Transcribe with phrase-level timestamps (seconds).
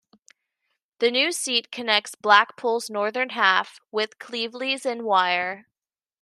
[0.97, 5.67] The new seat connects Blackpool's northern half with Cleveleys in Wyre.